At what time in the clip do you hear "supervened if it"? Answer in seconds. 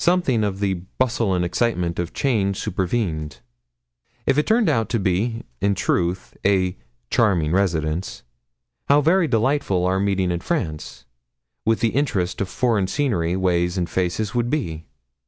2.58-4.44